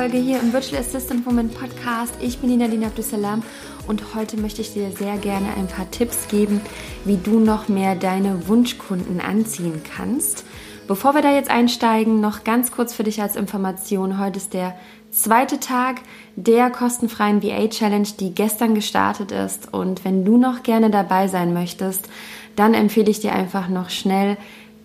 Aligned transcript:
Podcast-Folge 0.00 0.16
hier 0.16 0.40
im 0.40 0.54
Virtual 0.54 0.80
Assistant 0.80 1.26
Woman 1.26 1.50
Podcast. 1.50 2.14
Ich 2.22 2.38
bin 2.38 2.48
Nina 2.48 2.68
Dina 2.68 2.86
Abdussalam 2.86 3.42
und 3.86 4.14
heute 4.14 4.38
möchte 4.38 4.62
ich 4.62 4.72
dir 4.72 4.90
sehr 4.92 5.18
gerne 5.18 5.48
ein 5.58 5.66
paar 5.66 5.90
Tipps 5.90 6.26
geben, 6.28 6.62
wie 7.04 7.18
du 7.18 7.38
noch 7.38 7.68
mehr 7.68 7.96
deine 7.96 8.48
Wunschkunden 8.48 9.20
anziehen 9.20 9.82
kannst. 9.94 10.46
Bevor 10.88 11.14
wir 11.14 11.20
da 11.20 11.34
jetzt 11.34 11.50
einsteigen, 11.50 12.18
noch 12.22 12.44
ganz 12.44 12.72
kurz 12.72 12.94
für 12.94 13.04
dich 13.04 13.20
als 13.20 13.36
Information. 13.36 14.18
Heute 14.18 14.38
ist 14.38 14.54
der 14.54 14.74
zweite 15.10 15.60
Tag 15.60 16.00
der 16.34 16.70
kostenfreien 16.70 17.42
VA 17.42 17.68
Challenge, 17.68 18.08
die 18.18 18.34
gestern 18.34 18.74
gestartet 18.74 19.32
ist. 19.32 19.74
Und 19.74 20.06
wenn 20.06 20.24
du 20.24 20.38
noch 20.38 20.62
gerne 20.62 20.88
dabei 20.88 21.28
sein 21.28 21.52
möchtest, 21.52 22.08
dann 22.56 22.72
empfehle 22.72 23.10
ich 23.10 23.20
dir 23.20 23.34
einfach 23.34 23.68
noch 23.68 23.90
schnell 23.90 24.38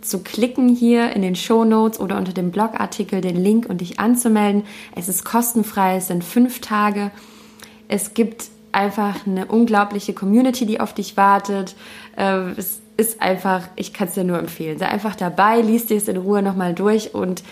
zu 0.06 0.20
klicken 0.20 0.70
hier 0.70 1.12
in 1.12 1.22
den 1.22 1.36
Show 1.36 1.66
Notes 1.66 2.00
oder 2.00 2.18
unter 2.18 2.34
dem 2.34 2.52
Blogartikel 2.52 3.22
den 3.22 3.36
Link 3.36 3.68
und 3.68 3.82
dich 3.82 4.00
anzumelden. 4.00 4.64
Es 4.96 5.08
ist 5.08 5.26
kostenfrei, 5.26 5.98
es 5.98 6.08
sind 6.08 6.24
fünf 6.24 6.62
Tage. 6.62 7.12
Es 7.88 8.14
gibt 8.14 8.46
einfach 8.72 9.26
eine 9.26 9.46
unglaubliche 9.46 10.14
Community, 10.14 10.66
die 10.66 10.80
auf 10.80 10.94
dich 10.94 11.18
wartet. 11.18 11.76
Äh, 12.18 12.52
es 12.58 12.82
ist 12.98 13.22
einfach, 13.22 13.64
ich 13.76 13.94
kann 13.94 14.08
es 14.08 14.14
dir 14.14 14.24
nur 14.24 14.40
empfehlen. 14.40 14.78
Sei 14.78 14.88
einfach 14.88 15.16
dabei, 15.16 15.62
liest 15.62 15.90
dir 15.90 15.98
es 15.98 16.08
in 16.08 16.18
Ruhe 16.18 16.42
nochmal 16.42 16.74
durch 16.74 17.14
und 17.14 17.44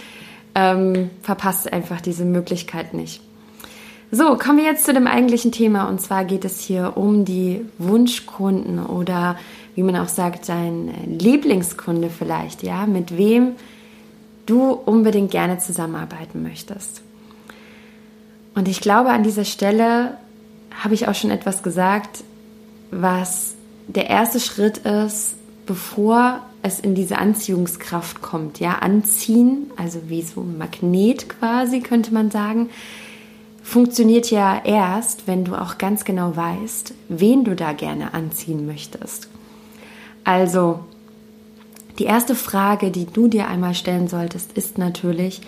ähm, 0.55 1.09
verpasst 1.21 1.71
einfach 1.71 2.01
diese 2.01 2.25
Möglichkeit 2.25 2.93
nicht. 2.93 3.21
So, 4.11 4.37
kommen 4.37 4.59
wir 4.59 4.65
jetzt 4.65 4.85
zu 4.85 4.93
dem 4.93 5.07
eigentlichen 5.07 5.51
Thema 5.51 5.89
und 5.89 5.99
zwar 5.99 6.23
geht 6.23 6.45
es 6.45 6.59
hier 6.59 6.93
um 6.97 7.25
die 7.25 7.65
Wunschkunden 7.79 8.85
oder 8.85 9.37
wie 9.75 9.83
man 9.83 9.95
auch 9.95 10.07
sagt, 10.07 10.49
dein 10.49 11.17
Lieblingskunde 11.19 12.09
vielleicht, 12.09 12.63
ja, 12.63 12.85
mit 12.85 13.17
wem 13.17 13.53
du 14.45 14.71
unbedingt 14.71 15.31
gerne 15.31 15.57
zusammenarbeiten 15.57 16.43
möchtest. 16.43 17.01
Und 18.55 18.67
ich 18.67 18.81
glaube, 18.81 19.09
an 19.09 19.23
dieser 19.23 19.45
Stelle 19.45 20.17
habe 20.83 20.93
ich 20.93 21.07
auch 21.07 21.15
schon 21.15 21.31
etwas 21.31 21.63
gesagt, 21.63 22.23
was 22.91 23.55
der 23.87 24.09
erste 24.09 24.39
Schritt 24.39 24.79
ist, 24.79 25.35
bevor 25.65 26.41
es 26.61 26.79
in 26.79 26.95
diese 26.95 27.17
Anziehungskraft 27.17 28.21
kommt. 28.21 28.59
Ja, 28.59 28.79
anziehen, 28.79 29.71
also 29.75 30.01
wie 30.07 30.21
so 30.21 30.41
ein 30.41 30.57
Magnet 30.57 31.29
quasi, 31.29 31.81
könnte 31.81 32.13
man 32.13 32.31
sagen, 32.31 32.69
funktioniert 33.63 34.29
ja 34.29 34.61
erst, 34.63 35.27
wenn 35.27 35.45
du 35.45 35.55
auch 35.55 35.77
ganz 35.77 36.05
genau 36.05 36.35
weißt, 36.35 36.93
wen 37.09 37.43
du 37.43 37.55
da 37.55 37.73
gerne 37.73 38.13
anziehen 38.13 38.65
möchtest. 38.65 39.29
Also, 40.23 40.79
die 41.99 42.05
erste 42.05 42.35
Frage, 42.35 42.91
die 42.91 43.05
du 43.05 43.27
dir 43.27 43.47
einmal 43.47 43.75
stellen 43.75 44.07
solltest, 44.07 44.53
ist 44.53 44.77
natürlich, 44.77 45.41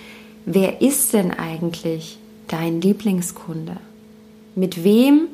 wer 0.46 0.82
ist 0.82 1.14
denn 1.14 1.32
eigentlich 1.32 2.20
dein 2.48 2.82
Lieblingskunde? 2.82 3.78
Mit 4.56 4.84
wem 4.84 5.28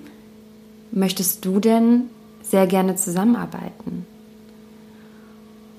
möchtest 0.91 1.45
du 1.45 1.59
denn 1.59 2.03
sehr 2.41 2.67
gerne 2.67 2.95
zusammenarbeiten? 2.95 4.05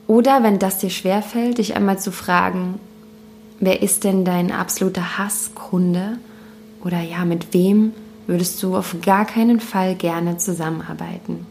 Oder 0.07 0.43
wenn 0.43 0.59
das 0.59 0.79
dir 0.79 0.91
schwerfällt, 0.91 1.59
dich 1.59 1.77
einmal 1.77 1.99
zu 1.99 2.13
fragen, 2.13 2.79
wer 3.61 3.83
ist 3.83 4.05
denn 4.05 4.25
dein 4.25 4.53
absoluter 4.53 5.19
Hasskunde? 5.19 6.19
Oder 6.85 7.01
ja, 7.01 7.25
mit 7.25 7.55
wem 7.55 7.93
würdest 8.27 8.63
du 8.63 8.77
auf 8.77 8.97
gar 9.03 9.25
keinen 9.25 9.61
Fall 9.61 9.95
gerne 9.95 10.37
zusammenarbeiten? 10.37 11.47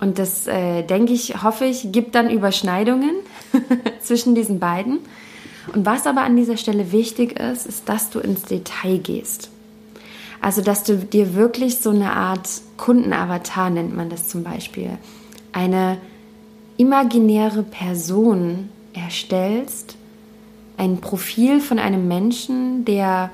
Und 0.00 0.18
das, 0.18 0.46
äh, 0.46 0.82
denke 0.82 1.12
ich, 1.12 1.42
hoffe 1.42 1.66
ich, 1.66 1.92
gibt 1.92 2.14
dann 2.14 2.30
Überschneidungen 2.30 3.16
zwischen 4.00 4.34
diesen 4.34 4.58
beiden. 4.58 5.00
Und 5.74 5.84
was 5.84 6.06
aber 6.06 6.22
an 6.22 6.36
dieser 6.36 6.56
Stelle 6.56 6.90
wichtig 6.90 7.38
ist, 7.38 7.66
ist, 7.66 7.88
dass 7.88 8.08
du 8.10 8.18
ins 8.18 8.42
Detail 8.42 8.98
gehst. 8.98 9.50
Also, 10.40 10.62
dass 10.62 10.84
du 10.84 10.96
dir 10.96 11.34
wirklich 11.34 11.78
so 11.78 11.90
eine 11.90 12.14
Art 12.14 12.48
Kundenavatar 12.78 13.68
nennt 13.68 13.94
man 13.94 14.08
das 14.08 14.26
zum 14.26 14.42
Beispiel, 14.42 14.96
eine 15.52 15.98
imaginäre 16.78 17.62
Person 17.62 18.70
erstellst, 18.94 19.96
ein 20.78 21.02
Profil 21.02 21.60
von 21.60 21.78
einem 21.78 22.08
Menschen, 22.08 22.86
der 22.86 23.30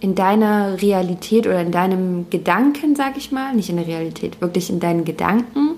in 0.00 0.16
deiner 0.16 0.82
Realität 0.82 1.46
oder 1.46 1.60
in 1.60 1.70
deinem 1.70 2.28
Gedanken, 2.30 2.96
sag 2.96 3.16
ich 3.16 3.30
mal, 3.30 3.54
nicht 3.54 3.70
in 3.70 3.76
der 3.76 3.86
Realität, 3.86 4.40
wirklich 4.40 4.70
in 4.70 4.80
deinen 4.80 5.04
Gedanken 5.04 5.76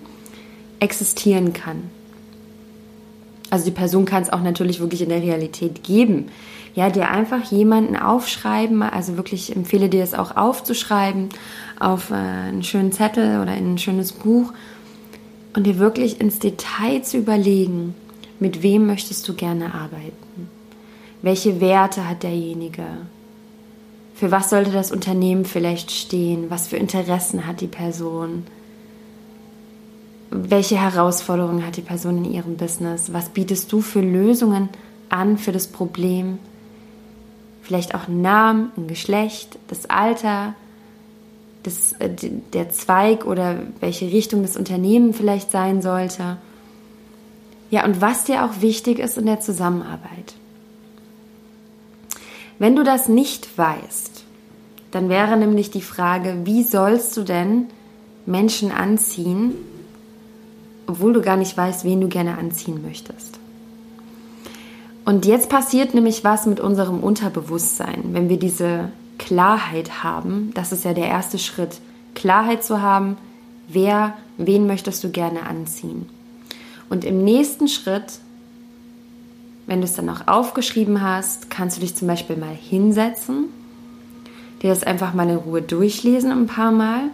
existieren 0.82 1.53
kann. 1.53 1.91
Also 3.50 3.66
die 3.66 3.70
Person 3.70 4.04
kann 4.04 4.22
es 4.22 4.32
auch 4.32 4.43
natürlich 4.43 4.81
wirklich 4.81 5.03
in 5.03 5.10
der 5.10 5.22
Realität 5.22 5.84
geben. 5.84 6.28
Ja, 6.75 6.91
dir 6.91 7.10
einfach 7.10 7.44
jemanden 7.50 7.97
aufschreiben, 7.97 8.82
also 8.82 9.16
wirklich 9.16 9.54
empfehle 9.54 9.88
dir 9.88 10.03
es 10.03 10.15
auch 10.15 10.37
aufzuschreiben 10.37 11.28
auf 11.78 12.10
äh, 12.10 12.15
einen 12.15 12.62
schönen 12.62 12.92
Zettel 12.92 13.41
oder 13.41 13.54
in 13.54 13.75
ein 13.75 13.78
schönes 13.78 14.12
Buch 14.12 14.53
und 15.54 15.66
dir 15.66 15.78
wirklich 15.78 16.21
ins 16.21 16.38
Detail 16.38 17.03
zu 17.03 17.19
überlegen, 17.19 17.94
mit 18.41 18.62
wem 18.62 18.87
möchtest 18.87 19.28
du 19.28 19.34
gerne 19.34 19.75
arbeiten? 19.75 20.48
Welche 21.21 21.60
Werte 21.60 22.09
hat 22.09 22.22
derjenige? 22.22 22.84
Für 24.15 24.31
was 24.31 24.50
sollte 24.50 24.72
das 24.72 24.91
Unternehmen 24.91 25.44
vielleicht 25.44 25.91
stehen? 25.91 26.47
Was 26.48 26.69
für 26.69 26.76
Interessen 26.76 27.47
hat 27.47 27.60
die 27.60 27.66
Person? 27.66 28.44
Welche 30.32 30.76
Herausforderungen 30.81 31.66
hat 31.66 31.76
die 31.76 31.82
Person 31.82 32.25
in 32.25 32.32
ihrem 32.32 32.56
Business? 32.56 33.12
Was 33.12 33.28
bietest 33.28 33.70
du 33.72 33.81
für 33.81 34.00
Lösungen 34.00 34.69
an 35.09 35.37
für 35.38 35.53
das 35.53 35.66
Problem? 35.66 36.38
Vielleicht 37.62 37.94
auch 37.94 38.09
einen 38.09 38.22
Namen, 38.22 38.72
ein 38.76 38.88
Geschlecht, 38.88 39.59
das 39.69 39.88
Alter, 39.88 40.54
das, 41.62 41.92
äh, 41.92 42.10
der 42.53 42.71
Zweig 42.71 43.25
oder 43.26 43.59
welche 43.81 44.06
Richtung 44.06 44.42
das 44.42 44.56
Unternehmen 44.56 45.15
vielleicht 45.15 45.50
sein 45.50 45.82
sollte. 45.82 46.38
Ja, 47.71 47.84
und 47.84 48.00
was 48.00 48.25
dir 48.25 48.44
auch 48.44 48.60
wichtig 48.60 48.98
ist 48.98 49.19
in 49.19 49.26
der 49.26 49.41
Zusammenarbeit. 49.41 50.34
Wenn 52.59 52.76
du 52.76 52.84
das 52.84 53.09
nicht 53.09 53.56
weißt, 53.56 54.25
dann 54.91 55.09
wäre 55.09 55.37
nämlich 55.37 55.71
die 55.71 55.81
Frage, 55.81 56.41
wie 56.44 56.62
sollst 56.62 57.16
du 57.16 57.22
denn 57.22 57.69
Menschen 58.26 58.71
anziehen, 58.71 59.54
obwohl 60.87 61.12
du 61.12 61.20
gar 61.20 61.37
nicht 61.37 61.56
weißt, 61.56 61.84
wen 61.84 62.00
du 62.00 62.09
gerne 62.09 62.38
anziehen 62.38 62.82
möchtest. 62.82 63.38
Und 65.04 65.26
jetzt 65.26 65.48
passiert 65.48 65.94
nämlich 65.94 66.22
was 66.22 66.47
mit 66.47 66.60
unserem 66.60 67.00
Unterbewusstsein, 67.00 68.10
wenn 68.12 68.28
wir 68.28 68.38
diese 68.38 68.91
Klarheit 69.19 70.04
haben. 70.04 70.53
Das 70.54 70.72
ist 70.72 70.84
ja 70.84 70.94
der 70.94 71.09
erste 71.09 71.38
Schritt, 71.38 71.81
Klarheit 72.15 72.62
zu 72.62 72.81
haben, 72.81 73.16
wer, 73.69 74.15
wen 74.37 74.66
möchtest 74.66 75.03
du 75.03 75.10
gerne 75.10 75.47
anziehen. 75.47 76.09
Und 76.88 77.04
im 77.04 77.25
nächsten 77.25 77.69
Schritt, 77.69 78.21
wenn 79.66 79.81
du 79.81 79.84
es 79.84 79.94
dann 79.94 80.09
auch 80.09 80.28
aufgeschrieben 80.28 81.00
hast, 81.00 81.50
kannst 81.50 81.76
du 81.76 81.81
dich 81.81 81.94
zum 81.94 82.06
Beispiel 82.06 82.37
mal 82.37 82.54
hinsetzen, 82.54 83.47
dir 84.62 84.71
das 84.71 84.84
einfach 84.84 85.15
mal 85.15 85.28
in 85.28 85.37
Ruhe 85.37 85.62
durchlesen 85.62 86.31
ein 86.31 86.47
paar 86.47 86.71
Mal 86.71 87.10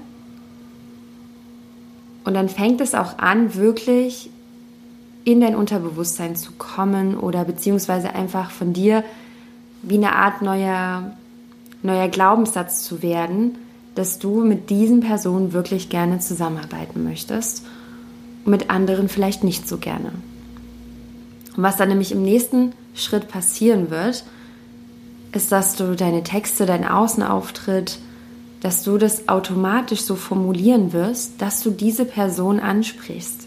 und 2.25 2.35
dann 2.35 2.49
fängt 2.49 2.81
es 2.81 2.95
auch 2.95 3.19
an, 3.19 3.55
wirklich 3.55 4.31
in 5.25 5.41
dein 5.41 5.57
Unterbewusstsein 5.57 6.37
zu 6.37 6.53
kommen 6.53 7.17
oder 7.17 7.45
beziehungsweise 7.45 8.15
einfach 8.15 8.51
von 8.51 8.73
dir 8.73 9.05
wie 9.83 9.97
eine 9.97 10.15
Art 10.15 10.43
neuer, 10.43 11.13
neuer 11.83 12.09
Glaubenssatz 12.09 12.83
zu 12.83 13.03
werden, 13.03 13.57
dass 13.95 14.19
du 14.19 14.43
mit 14.45 14.71
diesen 14.71 15.01
Personen 15.01 15.53
wirklich 15.53 15.89
gerne 15.89 16.19
zusammenarbeiten 16.19 17.05
möchtest 17.05 17.67
und 18.45 18.51
mit 18.53 18.71
anderen 18.71 19.09
vielleicht 19.09 19.45
nicht 19.45 19.69
so 19.69 19.79
gerne. 19.79 20.13
Und 21.57 21.63
was 21.63 21.77
dann 21.77 21.89
nämlich 21.89 22.13
im 22.13 22.23
nächsten 22.23 22.73
Schritt 22.95 23.29
passieren 23.29 23.91
wird, 23.91 24.25
ist, 25.33 25.53
dass 25.53 25.77
du 25.77 25.95
deine 25.95 26.23
Texte, 26.23 26.65
dein 26.65 26.87
Außenauftritt, 26.87 27.99
dass 28.61 28.83
du 28.83 28.99
das 28.99 29.29
automatisch 29.29 30.01
so 30.01 30.17
formulieren 30.17 30.93
wirst, 30.93 31.41
dass 31.41 31.63
du 31.63 31.71
diese 31.71 32.05
Person 32.05 32.61
ansprichst. 32.61 33.47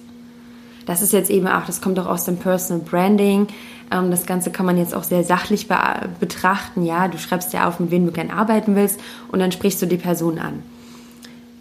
Das 0.86 1.02
ist 1.02 1.14
jetzt 1.14 1.30
eben 1.30 1.48
auch, 1.48 1.66
das 1.66 1.82
kommt 1.82 2.00
auch 2.00 2.08
aus 2.08 2.26
dem 2.26 2.38
Personal 2.38 2.84
Branding. 2.84 3.48
Ähm, 3.92 4.10
das 4.10 4.26
Ganze 4.26 4.52
kann 4.52 4.66
man 4.66 4.78
jetzt 4.78 4.96
auch 4.96 5.04
sehr 5.04 5.24
sachlich 5.24 5.68
betrachten. 6.20 6.84
Ja, 6.84 7.08
du 7.08 7.18
schreibst 7.18 7.54
ja 7.54 7.68
auf, 7.68 7.80
mit 7.80 7.92
wem 7.92 8.06
du 8.06 8.12
gern 8.12 8.32
arbeiten 8.32 8.76
willst 8.76 9.00
und 9.32 9.40
dann 9.40 9.52
sprichst 9.52 9.82
du 9.82 9.86
die 9.86 9.98
Person 9.98 10.40
an. 10.40 10.64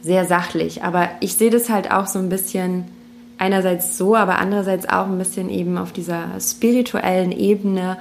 Sehr 0.02 0.24
sachlich. 0.24 0.82
Aber 0.82 1.08
ich 1.20 1.34
sehe 1.34 1.50
das 1.50 1.68
halt 1.68 1.90
auch 1.90 2.06
so 2.06 2.18
ein 2.18 2.28
bisschen 2.28 2.84
einerseits 3.36 3.98
so, 3.98 4.16
aber 4.16 4.38
andererseits 4.38 4.88
auch 4.88 5.06
ein 5.06 5.18
bisschen 5.18 5.50
eben 5.50 5.76
auf 5.76 5.92
dieser 5.92 6.40
spirituellen 6.40 7.32
Ebene, 7.32 7.98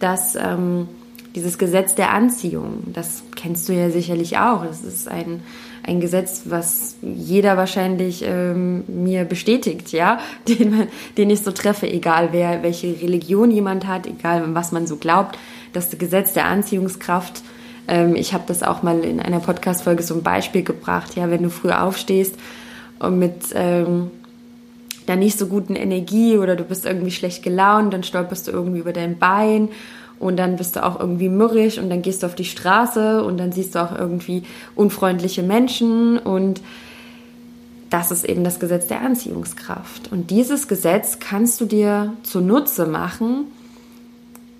dass 0.00 0.34
ähm, 0.34 0.88
dieses 1.38 1.56
Gesetz 1.56 1.94
der 1.94 2.10
Anziehung, 2.10 2.82
das 2.92 3.22
kennst 3.36 3.68
du 3.68 3.72
ja 3.72 3.90
sicherlich 3.90 4.38
auch. 4.38 4.66
Das 4.66 4.82
ist 4.82 5.06
ein, 5.06 5.40
ein 5.84 6.00
Gesetz, 6.00 6.42
was 6.46 6.96
jeder 7.00 7.56
wahrscheinlich 7.56 8.24
ähm, 8.26 8.82
mir 8.88 9.24
bestätigt, 9.24 9.92
ja, 9.92 10.18
den, 10.48 10.88
den 11.16 11.30
ich 11.30 11.42
so 11.42 11.52
treffe, 11.52 11.88
egal 11.88 12.30
wer, 12.32 12.64
welche 12.64 12.88
Religion 13.00 13.52
jemand 13.52 13.86
hat, 13.86 14.08
egal 14.08 14.52
was 14.52 14.72
man 14.72 14.88
so 14.88 14.96
glaubt. 14.96 15.38
das 15.72 15.96
Gesetz 15.96 16.32
der 16.32 16.46
Anziehungskraft. 16.46 17.42
Ähm, 17.86 18.16
ich 18.16 18.34
habe 18.34 18.42
das 18.48 18.64
auch 18.64 18.82
mal 18.82 19.04
in 19.04 19.20
einer 19.20 19.38
Podcast-Folge 19.38 20.02
so 20.02 20.14
ein 20.14 20.24
Beispiel 20.24 20.64
gebracht. 20.64 21.14
Ja, 21.14 21.30
wenn 21.30 21.44
du 21.44 21.50
früh 21.50 21.70
aufstehst 21.70 22.34
und 22.98 23.20
mit 23.20 23.54
ähm, 23.54 24.10
der 25.06 25.14
nicht 25.14 25.38
so 25.38 25.46
guten 25.46 25.76
Energie 25.76 26.36
oder 26.36 26.56
du 26.56 26.64
bist 26.64 26.84
irgendwie 26.84 27.12
schlecht 27.12 27.44
gelaunt, 27.44 27.92
dann 27.94 28.02
stolperst 28.02 28.48
du 28.48 28.50
irgendwie 28.50 28.80
über 28.80 28.92
dein 28.92 29.20
Bein 29.20 29.68
und 30.18 30.36
dann 30.36 30.56
bist 30.56 30.76
du 30.76 30.84
auch 30.84 30.98
irgendwie 30.98 31.28
mürrisch 31.28 31.78
und 31.78 31.90
dann 31.90 32.02
gehst 32.02 32.22
du 32.22 32.26
auf 32.26 32.34
die 32.34 32.44
Straße 32.44 33.22
und 33.22 33.38
dann 33.38 33.52
siehst 33.52 33.74
du 33.74 33.82
auch 33.82 33.96
irgendwie 33.96 34.42
unfreundliche 34.74 35.42
Menschen 35.42 36.18
und 36.18 36.60
das 37.90 38.10
ist 38.10 38.24
eben 38.24 38.44
das 38.44 38.60
Gesetz 38.60 38.86
der 38.86 39.00
Anziehungskraft. 39.00 40.12
Und 40.12 40.30
dieses 40.30 40.68
Gesetz 40.68 41.20
kannst 41.20 41.60
du 41.60 41.64
dir 41.64 42.12
zunutze 42.22 42.86
machen 42.86 43.46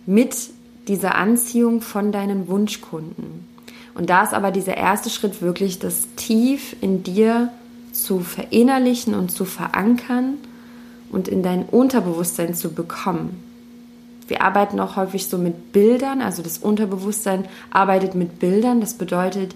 mit 0.06 0.34
dieser 0.86 1.16
Anziehung 1.16 1.82
von 1.82 2.12
deinen 2.12 2.48
Wunschkunden. 2.48 3.46
Und 3.94 4.08
da 4.08 4.22
ist 4.22 4.32
aber 4.32 4.50
dieser 4.50 4.76
erste 4.76 5.10
Schritt 5.10 5.42
wirklich, 5.42 5.78
das 5.78 6.06
tief 6.16 6.76
in 6.80 7.02
dir 7.02 7.50
zu 7.92 8.20
verinnerlichen 8.20 9.14
und 9.14 9.30
zu 9.30 9.44
verankern 9.44 10.34
und 11.10 11.28
in 11.28 11.42
dein 11.42 11.64
Unterbewusstsein 11.64 12.54
zu 12.54 12.72
bekommen. 12.72 13.47
Wir 14.28 14.42
arbeiten 14.42 14.78
auch 14.78 14.96
häufig 14.96 15.26
so 15.26 15.38
mit 15.38 15.72
Bildern, 15.72 16.22
also 16.22 16.42
das 16.42 16.58
Unterbewusstsein 16.58 17.46
arbeitet 17.70 18.14
mit 18.14 18.38
Bildern. 18.38 18.80
Das 18.80 18.94
bedeutet, 18.94 19.54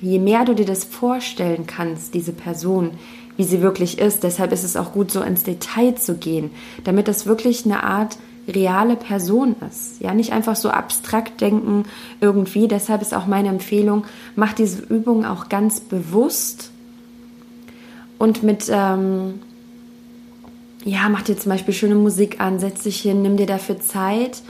je 0.00 0.18
mehr 0.18 0.44
du 0.44 0.54
dir 0.54 0.66
das 0.66 0.84
vorstellen 0.84 1.66
kannst, 1.66 2.14
diese 2.14 2.32
Person, 2.32 2.92
wie 3.36 3.44
sie 3.44 3.60
wirklich 3.60 3.98
ist, 3.98 4.22
deshalb 4.22 4.52
ist 4.52 4.64
es 4.64 4.76
auch 4.76 4.92
gut, 4.92 5.10
so 5.10 5.20
ins 5.20 5.42
Detail 5.42 5.96
zu 5.96 6.14
gehen, 6.14 6.50
damit 6.84 7.08
das 7.08 7.26
wirklich 7.26 7.64
eine 7.64 7.82
Art 7.82 8.16
reale 8.46 8.96
Person 8.96 9.56
ist. 9.68 10.00
Ja, 10.00 10.14
nicht 10.14 10.32
einfach 10.32 10.56
so 10.56 10.70
abstrakt 10.70 11.40
denken 11.40 11.84
irgendwie. 12.20 12.68
Deshalb 12.68 13.02
ist 13.02 13.14
auch 13.14 13.26
meine 13.26 13.48
Empfehlung, 13.48 14.04
mach 14.36 14.52
diese 14.52 14.82
Übung 14.82 15.24
auch 15.24 15.48
ganz 15.48 15.80
bewusst 15.80 16.70
und 18.18 18.42
mit, 18.42 18.70
ähm, 18.70 19.40
ja, 20.84 21.08
mach 21.08 21.22
dir 21.22 21.36
zum 21.36 21.50
Beispiel 21.50 21.74
schöne 21.74 21.94
Musik 21.94 22.40
an, 22.40 22.58
setz 22.58 22.82
dich 22.82 23.00
hin, 23.00 23.22
nimm 23.22 23.36
dir 23.36 23.46
dafür 23.46 23.80
Zeit, 23.80 24.42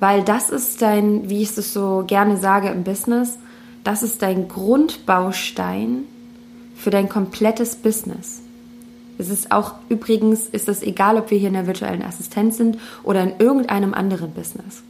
weil 0.00 0.22
das 0.22 0.50
ist 0.50 0.82
dein, 0.82 1.30
wie 1.30 1.42
ich 1.42 1.56
es 1.56 1.72
so 1.72 2.04
gerne 2.06 2.36
sage 2.36 2.68
im 2.68 2.82
Business, 2.82 3.38
das 3.84 4.02
ist 4.02 4.20
dein 4.20 4.48
Grundbaustein 4.48 6.04
für 6.76 6.90
dein 6.90 7.08
komplettes 7.08 7.76
Business. 7.76 8.42
Es 9.16 9.30
ist 9.30 9.52
auch 9.52 9.74
übrigens, 9.88 10.46
ist 10.46 10.68
es 10.68 10.82
egal, 10.82 11.16
ob 11.16 11.30
wir 11.30 11.38
hier 11.38 11.48
in 11.48 11.54
der 11.54 11.68
virtuellen 11.68 12.02
Assistenz 12.02 12.56
sind 12.56 12.78
oder 13.02 13.22
in 13.22 13.34
irgendeinem 13.38 13.94
anderen 13.94 14.32
Business. 14.32 14.82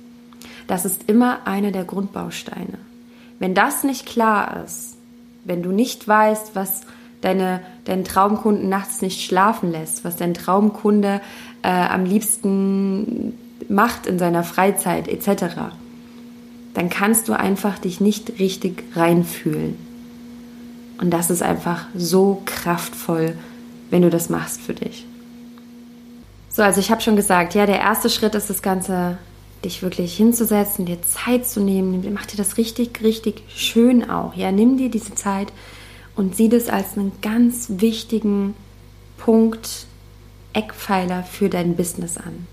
Das 0.67 0.85
ist 0.85 1.03
immer 1.09 1.47
einer 1.47 1.71
der 1.71 1.85
Grundbausteine. 1.85 2.79
Wenn 3.39 3.55
das 3.55 3.85
nicht 3.85 4.07
klar 4.07 4.65
ist, 4.65 4.97
wenn 5.45 5.63
du 5.63 5.71
nicht 5.71 6.09
weißt, 6.09 6.57
was 6.57 6.81
deine, 7.21 7.61
deinen 7.85 8.05
Traumkunden 8.05 8.69
nachts 8.69 9.03
nicht 9.03 9.25
schlafen 9.25 9.73
lässt, 9.73 10.05
was 10.05 10.17
dein 10.17 10.35
Traumkunde 10.35 11.21
äh, 11.63 11.69
am 11.69 12.05
liebsten 12.05 13.35
macht 13.69 14.07
in 14.07 14.19
seiner 14.19 14.45
Freizeit 14.45 15.09
etc., 15.09 15.57
dann 16.75 16.91
kannst 16.91 17.29
du 17.29 17.33
einfach 17.33 17.79
dich 17.79 18.03
nicht 18.03 18.39
richtig 18.39 18.85
reinfühlen. 18.95 19.77
Und 20.99 21.11
das 21.11 21.31
ist 21.31 21.43
einfach 21.43 21.87
so 21.95 22.43
kraftvoll, 22.45 23.35
wenn 23.89 24.03
du 24.03 24.11
das 24.11 24.29
machst 24.29 24.61
für 24.61 24.75
dich. 24.75 25.07
So, 26.51 26.63
also 26.63 26.81
ich 26.81 26.91
habe 26.91 27.01
schon 27.01 27.17
gesagt, 27.17 27.55
ja, 27.55 27.65
der 27.65 27.81
erste 27.81 28.11
Schritt 28.11 28.35
ist 28.35 28.51
das 28.51 28.61
Ganze, 28.61 29.17
dich 29.65 29.83
wirklich 29.83 30.17
hinzusetzen, 30.17 30.87
dir 30.87 31.03
Zeit 31.03 31.47
zu 31.47 31.61
nehmen. 31.61 32.07
Mach 32.13 32.27
dir 32.27 32.37
das 32.37 32.59
richtig, 32.59 33.03
richtig 33.03 33.43
schön 33.49 34.09
auch. 34.09 34.35
Ja, 34.35 34.53
nimm 34.53 34.77
dir 34.77 34.91
diese 34.91 35.15
Zeit 35.15 35.49
und 36.17 36.35
sieh 36.35 36.49
das 36.49 36.69
als 36.69 36.97
einen 36.97 37.13
ganz 37.23 37.67
wichtigen 37.77 38.55
Punkt, 39.19 39.87
Eckpfeiler 40.53 41.23
für 41.23 41.49
dein 41.49 41.77
Business 41.77 42.17
an. 42.17 42.47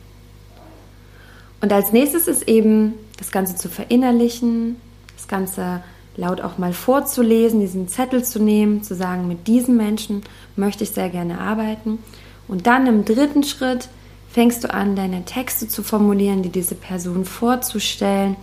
Und 1.62 1.71
als 1.71 1.94
nächstes 1.94 2.27
ist 2.27 2.48
eben 2.50 2.94
das 3.18 3.31
Ganze 3.31 3.56
zu 3.56 3.69
verinnerlichen, 3.69 4.75
das 5.15 5.30
Ganze 5.30 5.81
laut 6.18 6.42
auch 6.42 6.57
mal 6.57 6.74
vorzulesen, 6.74 7.62
diesen 7.62 7.88
Zettel 7.88 8.24
zu 8.24 8.39
nehmen, 8.39 8.83
zu 8.83 8.95
sagen, 8.95 9.27
mit 9.27 9.48
diesem 9.48 9.77
Menschen 9.77 10.21
möchte 10.57 10.83
ich 10.83 10.92
sehr 10.92 11.09
gerne 11.09 11.39
arbeiten. 11.39 12.00
Und 12.48 12.68
dann 12.68 12.86
im 12.86 13.06
dritten 13.06 13.44
Schritt 13.44 13.88
fängst 14.30 14.63
du 14.63 14.74
an, 14.74 14.95
deine 14.95 15.24
Texte 15.25 15.68
zu 15.68 15.83
formulieren, 15.83 16.44
die 16.44 16.50
diese 16.50 16.75
Person 16.75 17.24
vorzustellen, 17.24 18.36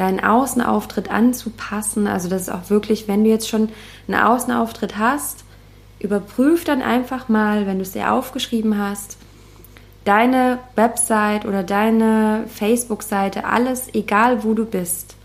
deinen 0.00 0.20
Außenauftritt 0.20 1.10
anzupassen. 1.10 2.06
Also 2.06 2.30
das 2.30 2.42
ist 2.42 2.48
auch 2.48 2.70
wirklich, 2.70 3.06
wenn 3.06 3.22
du 3.22 3.28
jetzt 3.28 3.48
schon 3.48 3.68
einen 4.08 4.20
Außenauftritt 4.20 4.96
hast, 4.96 5.44
überprüf 5.98 6.64
dann 6.64 6.80
einfach 6.80 7.28
mal, 7.28 7.66
wenn 7.66 7.76
du 7.76 7.82
es 7.82 7.92
dir 7.92 8.10
aufgeschrieben 8.10 8.78
hast, 8.78 9.18
deine 10.04 10.58
Website 10.74 11.44
oder 11.44 11.62
deine 11.62 12.44
Facebook-Seite, 12.48 13.44
alles, 13.44 13.92
egal 13.92 14.42
wo 14.42 14.54
du 14.54 14.64
bist, 14.64 15.16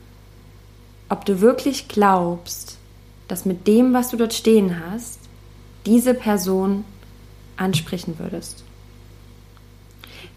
ob 1.07 1.23
du 1.23 1.39
wirklich 1.39 1.87
glaubst, 1.87 2.77
dass 3.29 3.45
mit 3.45 3.67
dem, 3.67 3.93
was 3.93 4.09
du 4.09 4.17
dort 4.17 4.33
stehen 4.33 4.81
hast, 4.89 5.19
diese 5.85 6.13
Person 6.13 6.83
ansprechen 7.55 8.19
würdest. 8.19 8.65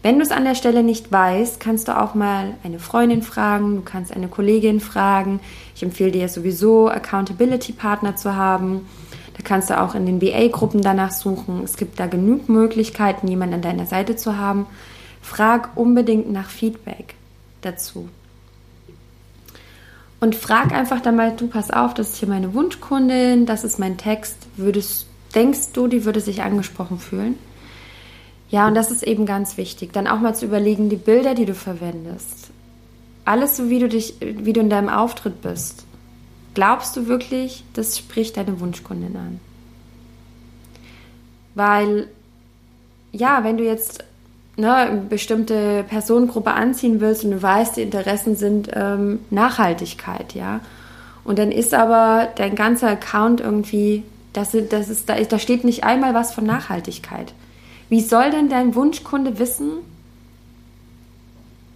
Wenn 0.01 0.17
du 0.17 0.23
es 0.23 0.31
an 0.31 0.45
der 0.45 0.55
Stelle 0.55 0.81
nicht 0.81 1.11
weißt, 1.11 1.59
kannst 1.59 1.89
du 1.89 1.99
auch 1.99 2.15
mal 2.15 2.53
eine 2.63 2.79
Freundin 2.79 3.21
fragen, 3.21 3.75
du 3.75 3.81
kannst 3.81 4.13
eine 4.13 4.29
Kollegin 4.29 4.79
fragen. 4.79 5.41
Ich 5.75 5.83
empfehle 5.83 6.11
dir 6.11 6.29
sowieso, 6.29 6.87
Accountability-Partner 6.87 8.15
zu 8.15 8.35
haben. 8.35 8.87
Da 9.35 9.43
kannst 9.43 9.69
du 9.69 9.79
auch 9.79 9.95
in 9.95 10.05
den 10.05 10.19
BA-Gruppen 10.19 10.81
danach 10.81 11.11
suchen. 11.11 11.63
Es 11.63 11.75
gibt 11.75 11.99
da 11.99 12.07
genug 12.07 12.47
Möglichkeiten, 12.47 13.27
jemanden 13.27 13.55
an 13.55 13.61
deiner 13.61 13.85
Seite 13.85 14.15
zu 14.15 14.37
haben. 14.37 14.67
Frag 15.21 15.71
unbedingt 15.75 16.31
nach 16.31 16.49
Feedback 16.49 17.15
dazu. 17.61 18.07
Und 20.21 20.35
frag 20.35 20.73
einfach 20.73 21.01
dann 21.01 21.15
mal, 21.15 21.35
du 21.35 21.47
pass 21.47 21.71
auf, 21.71 21.93
das 21.93 22.09
ist 22.09 22.17
hier 22.17 22.27
meine 22.27 22.53
Wunschkundin, 22.53 23.45
das 23.45 23.63
ist 23.65 23.79
mein 23.79 23.97
Text. 23.97 24.35
Würdest, 24.55 25.07
denkst 25.35 25.73
du, 25.73 25.87
die 25.87 26.05
würde 26.05 26.21
sich 26.21 26.41
angesprochen 26.41 26.99
fühlen? 26.99 27.35
Ja, 28.49 28.67
und 28.67 28.75
das 28.75 28.91
ist 28.91 29.03
eben 29.03 29.25
ganz 29.25 29.57
wichtig. 29.57 29.93
Dann 29.93 30.07
auch 30.07 30.19
mal 30.19 30.33
zu 30.33 30.45
überlegen, 30.45 30.89
die 30.89 30.95
Bilder, 30.95 31.35
die 31.35 31.45
du 31.45 31.53
verwendest. 31.53 32.49
Alles 33.25 33.57
so, 33.57 33.69
wie 33.69 33.79
du 33.79 33.87
dich, 33.87 34.15
wie 34.19 34.53
du 34.53 34.59
in 34.59 34.69
deinem 34.69 34.89
Auftritt 34.89 35.41
bist. 35.41 35.85
Glaubst 36.55 36.97
du 36.97 37.07
wirklich, 37.07 37.63
das 37.73 37.97
spricht 37.97 38.37
deine 38.37 38.59
Wunschkundin 38.59 39.15
an? 39.15 39.39
Weil, 41.53 42.07
ja, 43.11 43.43
wenn 43.43 43.57
du 43.57 43.63
jetzt 43.63 44.03
ne, 44.57 44.73
eine 44.73 45.01
bestimmte 45.01 45.83
Personengruppe 45.87 46.51
anziehen 46.51 47.01
willst 47.01 47.23
und 47.23 47.31
du 47.31 47.41
weißt, 47.41 47.77
die 47.77 47.83
Interessen 47.83 48.35
sind 48.35 48.69
ähm, 48.73 49.19
Nachhaltigkeit, 49.29 50.33
ja. 50.33 50.59
Und 51.23 51.37
dann 51.37 51.51
ist 51.51 51.73
aber 51.73 52.29
dein 52.35 52.55
ganzer 52.55 52.89
Account 52.89 53.41
irgendwie, 53.41 54.03
das, 54.33 54.55
das 54.69 54.89
ist, 54.89 55.07
da, 55.07 55.19
da 55.21 55.37
steht 55.37 55.63
nicht 55.63 55.83
einmal 55.83 56.13
was 56.15 56.33
von 56.33 56.45
Nachhaltigkeit. 56.45 57.33
Wie 57.89 58.01
soll 58.01 58.29
denn 58.29 58.49
dein 58.49 58.75
Wunschkunde 58.75 59.39
wissen, 59.39 59.71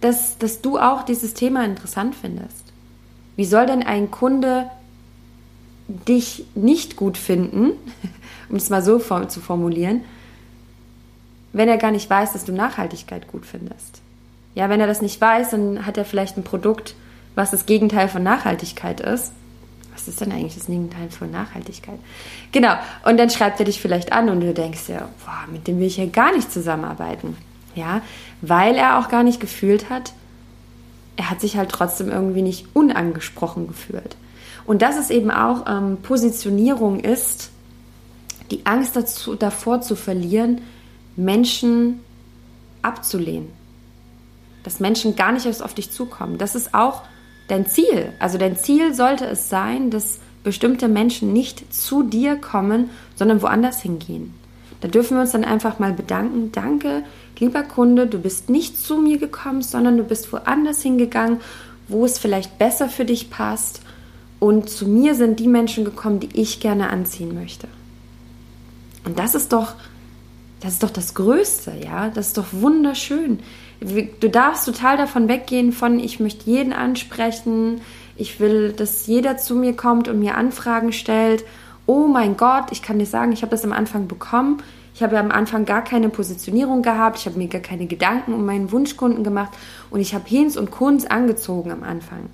dass, 0.00 0.38
dass 0.38 0.60
du 0.60 0.78
auch 0.78 1.02
dieses 1.02 1.34
Thema 1.34 1.64
interessant 1.64 2.14
findest? 2.14 2.72
Wie 3.36 3.44
soll 3.44 3.66
denn 3.66 3.82
ein 3.82 4.10
Kunde 4.10 4.70
dich 5.88 6.46
nicht 6.54 6.96
gut 6.96 7.18
finden, 7.18 7.72
um 8.48 8.56
es 8.56 8.70
mal 8.70 8.82
so 8.82 8.98
zu 8.98 9.40
formulieren, 9.40 10.02
wenn 11.52 11.68
er 11.68 11.78
gar 11.78 11.90
nicht 11.90 12.08
weiß, 12.08 12.32
dass 12.32 12.44
du 12.44 12.52
Nachhaltigkeit 12.52 13.28
gut 13.28 13.44
findest? 13.44 14.00
Ja, 14.54 14.68
wenn 14.68 14.80
er 14.80 14.86
das 14.86 15.02
nicht 15.02 15.20
weiß, 15.20 15.50
dann 15.50 15.84
hat 15.84 15.98
er 15.98 16.04
vielleicht 16.04 16.36
ein 16.36 16.44
Produkt, 16.44 16.94
was 17.34 17.50
das 17.50 17.66
Gegenteil 17.66 18.08
von 18.08 18.22
Nachhaltigkeit 18.22 19.00
ist 19.00 19.32
was 19.94 20.08
ist 20.08 20.20
denn 20.20 20.32
eigentlich 20.32 20.56
das 20.56 20.66
Gegenteil 20.66 21.08
von 21.10 21.30
Nachhaltigkeit? 21.30 21.98
Genau, 22.52 22.74
und 23.04 23.16
dann 23.16 23.30
schreibt 23.30 23.60
er 23.60 23.66
dich 23.66 23.80
vielleicht 23.80 24.12
an 24.12 24.28
und 24.28 24.40
du 24.40 24.52
denkst 24.52 24.88
ja, 24.88 25.08
boah, 25.24 25.50
mit 25.50 25.66
dem 25.66 25.78
will 25.78 25.86
ich 25.86 25.96
ja 25.96 26.06
gar 26.06 26.34
nicht 26.34 26.52
zusammenarbeiten. 26.52 27.36
Ja, 27.76 28.02
weil 28.40 28.76
er 28.76 28.98
auch 28.98 29.08
gar 29.08 29.22
nicht 29.22 29.40
gefühlt 29.40 29.90
hat, 29.90 30.12
er 31.16 31.30
hat 31.30 31.40
sich 31.40 31.56
halt 31.56 31.70
trotzdem 31.70 32.10
irgendwie 32.10 32.42
nicht 32.42 32.66
unangesprochen 32.74 33.66
gefühlt. 33.68 34.16
Und 34.66 34.82
das 34.82 34.96
ist 34.96 35.10
eben 35.10 35.30
auch 35.30 35.64
ähm, 35.68 35.98
Positionierung 36.02 37.00
ist, 37.00 37.50
die 38.50 38.64
Angst 38.66 38.96
dazu, 38.96 39.34
davor 39.34 39.80
zu 39.80 39.96
verlieren, 39.96 40.60
Menschen 41.16 42.00
abzulehnen. 42.82 43.48
Dass 44.62 44.80
Menschen 44.80 45.16
gar 45.16 45.32
nicht 45.32 45.46
erst 45.46 45.62
auf 45.62 45.74
dich 45.74 45.90
zukommen. 45.90 46.38
Das 46.38 46.54
ist 46.54 46.74
auch 46.74 47.02
dein 47.48 47.66
Ziel. 47.66 48.12
Also 48.18 48.38
dein 48.38 48.56
Ziel 48.56 48.94
sollte 48.94 49.26
es 49.26 49.48
sein, 49.48 49.90
dass 49.90 50.18
bestimmte 50.42 50.88
Menschen 50.88 51.32
nicht 51.32 51.74
zu 51.74 52.02
dir 52.02 52.36
kommen, 52.36 52.90
sondern 53.16 53.42
woanders 53.42 53.80
hingehen. 53.80 54.34
Da 54.80 54.88
dürfen 54.88 55.16
wir 55.16 55.22
uns 55.22 55.32
dann 55.32 55.44
einfach 55.44 55.78
mal 55.78 55.94
bedanken. 55.94 56.52
Danke, 56.52 57.04
lieber 57.38 57.62
Kunde, 57.62 58.06
du 58.06 58.18
bist 58.18 58.50
nicht 58.50 58.78
zu 58.78 58.98
mir 58.98 59.18
gekommen, 59.18 59.62
sondern 59.62 59.96
du 59.96 60.04
bist 60.04 60.30
woanders 60.32 60.82
hingegangen, 60.82 61.40
wo 61.88 62.04
es 62.04 62.18
vielleicht 62.18 62.58
besser 62.58 62.88
für 62.88 63.06
dich 63.06 63.30
passt. 63.30 63.80
Und 64.40 64.68
zu 64.68 64.86
mir 64.86 65.14
sind 65.14 65.40
die 65.40 65.48
Menschen 65.48 65.86
gekommen, 65.86 66.20
die 66.20 66.38
ich 66.38 66.60
gerne 66.60 66.90
anziehen 66.90 67.34
möchte. 67.34 67.66
Und 69.04 69.18
das 69.18 69.34
ist 69.34 69.54
doch, 69.54 69.74
das 70.60 70.74
ist 70.74 70.82
doch 70.82 70.90
das 70.90 71.14
Größte, 71.14 71.72
ja. 71.82 72.10
Das 72.10 72.28
ist 72.28 72.36
doch 72.36 72.48
wunderschön. 72.52 73.38
Du 73.80 74.28
darfst 74.30 74.64
total 74.66 74.96
davon 74.96 75.28
weggehen 75.28 75.72
von, 75.72 75.98
ich 76.00 76.20
möchte 76.20 76.48
jeden 76.50 76.72
ansprechen, 76.72 77.80
ich 78.16 78.38
will, 78.40 78.72
dass 78.72 79.06
jeder 79.06 79.36
zu 79.36 79.54
mir 79.56 79.74
kommt 79.74 80.08
und 80.08 80.20
mir 80.20 80.36
Anfragen 80.36 80.92
stellt. 80.92 81.44
Oh 81.86 82.06
mein 82.06 82.36
Gott, 82.36 82.66
ich 82.70 82.82
kann 82.82 82.98
dir 82.98 83.06
sagen, 83.06 83.32
ich 83.32 83.42
habe 83.42 83.50
das 83.50 83.64
am 83.64 83.72
Anfang 83.72 84.06
bekommen. 84.06 84.62
Ich 84.94 85.02
habe 85.02 85.18
am 85.18 85.32
Anfang 85.32 85.64
gar 85.64 85.82
keine 85.82 86.08
Positionierung 86.08 86.82
gehabt, 86.82 87.18
ich 87.18 87.26
habe 87.26 87.36
mir 87.36 87.48
gar 87.48 87.60
keine 87.60 87.86
Gedanken 87.86 88.32
um 88.32 88.46
meinen 88.46 88.70
Wunschkunden 88.70 89.24
gemacht 89.24 89.52
und 89.90 89.98
ich 89.98 90.14
habe 90.14 90.28
Hins 90.28 90.56
und 90.56 90.70
Kunz 90.70 91.04
angezogen 91.04 91.72
am 91.72 91.82
Anfang. 91.82 92.28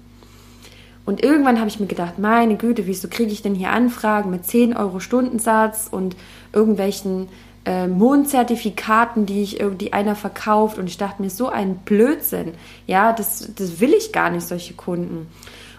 Und 1.06 1.24
irgendwann 1.24 1.58
habe 1.58 1.68
ich 1.68 1.80
mir 1.80 1.86
gedacht, 1.86 2.18
meine 2.18 2.56
Güte, 2.56 2.86
wieso 2.86 3.08
kriege 3.08 3.32
ich 3.32 3.40
denn 3.40 3.54
hier 3.54 3.70
Anfragen 3.70 4.30
mit 4.30 4.44
10 4.44 4.76
Euro 4.76 5.00
Stundensatz 5.00 5.88
und 5.90 6.14
irgendwelchen 6.52 7.28
äh, 7.64 7.86
Mondzertifikaten, 7.86 9.26
die 9.26 9.42
ich 9.42 9.60
irgendwie 9.60 9.92
einer 9.92 10.16
verkauft 10.16 10.78
und 10.78 10.86
ich 10.86 10.98
dachte 10.98 11.22
mir, 11.22 11.30
so 11.30 11.48
ein 11.48 11.76
Blödsinn. 11.76 12.52
Ja, 12.86 13.12
das, 13.12 13.50
das 13.56 13.80
will 13.80 13.92
ich 13.92 14.12
gar 14.12 14.30
nicht, 14.30 14.46
solche 14.46 14.74
Kunden. 14.74 15.28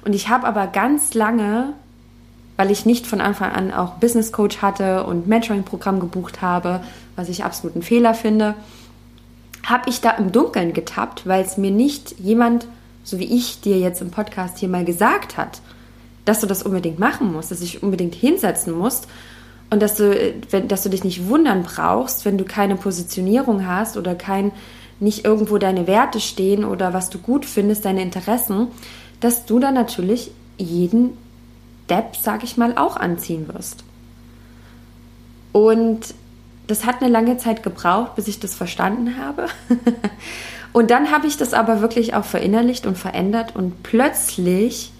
Und 0.04 0.14
ich 0.14 0.30
habe 0.30 0.48
aber 0.48 0.68
ganz 0.68 1.14
lange 1.14 1.74
weil 2.62 2.70
ich 2.70 2.86
nicht 2.86 3.08
von 3.08 3.22
Anfang 3.22 3.52
an 3.52 3.74
auch 3.74 3.96
Business 3.96 4.32
Coach 4.32 4.62
hatte 4.62 5.06
und 5.06 5.26
Mentoring-Programm 5.26 6.00
gebucht 6.00 6.44
habe, 6.44 6.82
was 7.16 7.28
ich 7.28 7.44
absolut 7.44 7.76
einen 7.76 7.82
Fehler 7.82 8.14
finde, 8.14 8.54
habe 9.66 9.90
ich 9.90 10.00
da 10.00 10.12
im 10.12 10.32
Dunkeln 10.32 10.72
getappt, 10.74 11.26
weil 11.26 11.44
es 11.44 11.58
mir 11.58 11.72
nicht 11.72 12.20
jemand, 12.20 12.68
so 13.04 13.18
wie 13.18 13.36
ich 13.36 13.62
dir 13.62 13.80
jetzt 13.80 14.00
im 14.00 14.12
Podcast 14.12 14.60
hier 14.60 14.70
mal 14.70 14.86
gesagt 14.86 15.38
hat, 15.38 15.60
dass 16.24 16.40
du 16.40 16.46
das 16.46 16.62
unbedingt 16.62 17.00
machen 17.00 17.34
musst, 17.34 17.50
dass 17.50 17.62
ich 17.62 17.82
unbedingt 17.82 18.14
hinsetzen 18.14 18.78
musst 18.78 19.08
und 19.72 19.82
dass 19.82 19.96
du, 19.96 20.34
wenn, 20.52 20.68
dass 20.68 20.84
du 20.84 20.90
dich 20.90 21.04
nicht 21.04 21.28
wundern 21.28 21.64
brauchst, 21.64 22.26
wenn 22.26 22.38
du 22.38 22.44
keine 22.44 22.76
Positionierung 22.76 23.66
hast 23.66 23.96
oder 23.96 24.16
kein, 24.16 24.52
nicht 25.00 25.26
irgendwo 25.26 25.58
deine 25.58 25.88
Werte 25.88 26.20
stehen 26.20 26.66
oder 26.66 26.94
was 26.94 27.10
du 27.10 27.18
gut 27.18 27.46
findest, 27.46 27.86
deine 27.86 28.02
Interessen, 28.02 28.68
dass 29.22 29.46
du 29.46 29.60
dann 29.60 29.74
natürlich 29.74 30.32
jeden 30.58 31.18
Depp, 31.90 32.18
sag 32.22 32.44
ich 32.44 32.58
mal, 32.58 32.78
auch 32.78 32.98
anziehen 32.98 33.48
wirst. 33.48 33.86
Und 35.54 36.14
das 36.68 36.86
hat 36.86 37.02
eine 37.02 37.10
lange 37.10 37.38
Zeit 37.38 37.64
gebraucht, 37.64 38.16
bis 38.16 38.28
ich 38.28 38.42
das 38.42 38.54
verstanden 38.54 39.18
habe. 39.18 39.48
und 40.74 40.92
dann 40.92 41.12
habe 41.12 41.28
ich 41.28 41.38
das 41.38 41.54
aber 41.54 41.80
wirklich 41.80 42.14
auch 42.14 42.26
verinnerlicht 42.26 42.86
und 42.86 42.98
verändert 42.98 43.56
und 43.56 43.84
plötzlich 43.84 44.92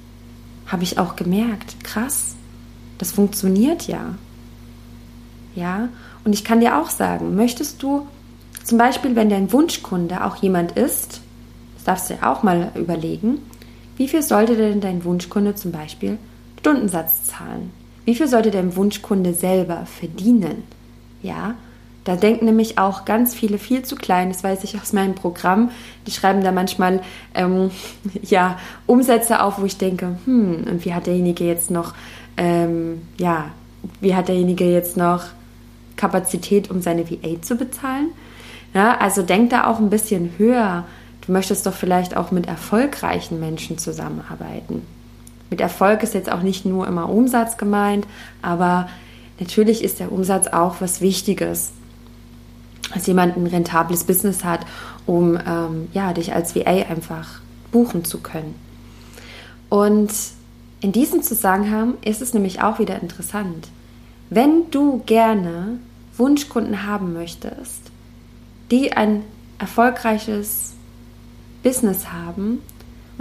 habe 0.66 0.84
ich 0.84 0.98
auch 0.98 1.18
gemerkt, 1.18 1.84
krass, 1.84 2.36
das 2.98 3.12
funktioniert 3.12 3.88
ja. 3.88 4.16
Ja, 5.56 5.90
und 6.24 6.34
ich 6.34 6.44
kann 6.44 6.62
dir 6.62 6.78
auch 6.78 6.90
sagen, 6.90 7.36
möchtest 7.36 7.84
du 7.84 8.08
zum 8.64 8.78
Beispiel, 8.78 9.16
wenn 9.16 9.30
dein 9.30 9.52
Wunschkunde 9.52 10.24
auch 10.24 10.38
jemand 10.38 10.74
ist, 10.74 11.22
das 11.76 11.84
darfst 11.84 12.10
du 12.10 12.14
ja 12.14 12.32
auch 12.32 12.44
mal 12.44 12.72
überlegen, 12.76 13.40
wie 13.98 14.08
viel 14.08 14.22
sollte 14.22 14.56
denn 14.56 14.82
dein 14.82 15.04
Wunschkunde 15.04 15.56
zum 15.56 15.72
Beispiel 15.72 16.18
Stundensatz 16.60 17.24
zahlen. 17.24 17.72
Wie 18.06 18.16
viel 18.16 18.28
sollte 18.28 18.52
der 18.52 18.76
Wunschkunde 18.76 19.34
selber 19.34 19.86
verdienen? 19.86 20.64
Ja, 21.22 21.56
da 22.04 22.16
denken 22.16 22.46
nämlich 22.46 22.80
auch 22.80 23.06
ganz 23.06 23.36
viele 23.36 23.60
viel 23.60 23.84
zu 23.84 23.96
klein, 23.96 24.30
das 24.30 24.44
weiß 24.44 24.64
ich 24.64 24.80
aus 24.80 24.94
meinem 24.94 25.14
Programm. 25.14 25.70
Die 26.08 26.12
schreiben 26.12 26.44
da 26.44 26.52
manchmal 26.52 27.02
ähm, 27.36 27.72
ja, 28.22 28.58
Umsätze 28.88 29.42
auf, 29.42 29.60
wo 29.60 29.66
ich 29.66 29.78
denke, 29.78 30.18
hm, 30.26 30.66
und 30.70 30.86
wie 30.86 30.94
hat 30.94 31.08
derjenige 31.08 31.44
jetzt 31.44 31.70
noch, 31.70 31.94
ähm, 32.38 33.02
ja, 33.18 33.46
wie 34.00 34.16
hat 34.16 34.28
derjenige 34.30 34.66
jetzt 34.66 34.98
noch 34.98 35.26
Kapazität, 36.02 36.72
um 36.72 36.82
seine 36.82 37.10
VA 37.10 37.42
zu 37.42 37.56
bezahlen? 37.56 38.10
Ja, 38.74 38.98
also 38.98 39.22
denk 39.22 39.52
da 39.52 39.68
auch 39.68 39.80
ein 39.80 39.92
bisschen 39.92 40.34
höher. 40.38 40.86
Du 41.26 41.32
möchtest 41.32 41.68
doch 41.68 41.74
vielleicht 41.74 42.18
auch 42.18 42.32
mit 42.32 42.48
erfolgreichen 42.48 43.40
Menschen 43.40 43.78
zusammenarbeiten. 43.78 44.82
Mit 45.52 45.62
Erfolg 45.62 46.02
ist 46.02 46.16
jetzt 46.16 46.32
auch 46.32 46.42
nicht 46.42 46.66
nur 46.66 46.88
immer 46.88 47.08
Umsatz 47.08 47.58
gemeint, 47.58 48.08
aber 48.42 48.90
natürlich 49.40 49.84
ist 49.84 50.00
der 50.00 50.12
Umsatz 50.12 50.48
auch 50.48 50.78
was 50.80 51.02
Wichtiges. 51.02 51.72
Dass 52.94 53.06
jemand 53.06 53.38
ein 53.38 53.46
rentables 53.46 54.04
Business 54.04 54.44
hat, 54.44 54.62
um 55.06 55.38
ähm, 55.46 55.88
ja, 55.94 56.14
dich 56.14 56.34
als 56.34 56.56
VA 56.56 56.88
einfach 56.90 57.42
buchen 57.72 58.04
zu 58.04 58.20
können. 58.20 58.56
Und 59.70 60.12
in 60.82 60.92
diesem 60.92 61.22
Zusammenhang 61.22 61.94
ist 62.04 62.22
es 62.22 62.34
nämlich 62.34 62.62
auch 62.62 62.80
wieder 62.80 63.02
interessant. 63.02 63.70
Wenn 64.30 64.72
du 64.72 65.04
gerne 65.06 65.80
Wunschkunden 66.18 66.86
haben 66.86 67.14
möchtest, 67.14 67.82
die 68.70 68.94
ein 68.94 69.24
erfolgreiches 69.60 70.74
Business 71.64 72.12
haben, 72.12 72.60